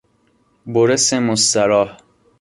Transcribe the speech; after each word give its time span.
برس 0.65 1.13
مستراح 1.13 1.97